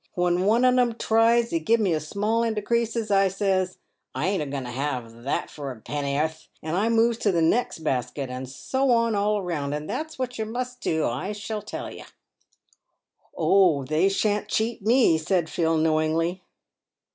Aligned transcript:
When 0.15 0.47
one 0.47 0.65
on 0.65 0.79
'em 0.79 0.95
tries 0.95 1.51
to 1.51 1.59
give 1.59 1.79
me 1.79 1.93
a 1.93 1.99
small 1.99 2.41
hand 2.41 2.57
of 2.57 2.63
creases, 2.65 3.11
I 3.11 3.27
says,' 3.27 3.77
I 4.15 4.29
ain't 4.29 4.41
a 4.41 4.47
going 4.47 4.63
to 4.63 4.71
have 4.71 5.21
that 5.25 5.51
for 5.51 5.69
a 5.71 5.79
penn'orth,' 5.79 6.47
and 6.63 6.75
I 6.75 6.89
moves 6.89 7.19
to 7.19 7.31
the 7.31 7.43
next 7.43 7.83
basket, 7.83 8.27
and 8.27 8.49
so 8.49 8.89
on 8.89 9.13
all 9.13 9.43
round; 9.43 9.75
and 9.75 9.87
that's 9.87 10.17
what 10.17 10.39
you 10.39 10.45
must 10.45 10.81
do, 10.81 11.05
I 11.05 11.35
can 11.35 11.61
tell 11.65 11.93
you."" 11.93 12.05
Oh! 13.37 13.83
they 13.85 14.09
shan't 14.09 14.47
cheat 14.47 14.81
me," 14.81 15.19
said 15.19 15.51
Phil, 15.51 15.77
knowingly. 15.77 16.41